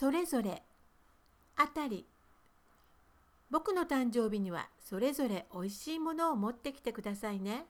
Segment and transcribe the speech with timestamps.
[0.00, 0.62] それぞれ
[1.56, 2.06] あたり
[3.50, 7.66] 僕の誕生日にはそれぞれおいしいものを持ってきてくださいね。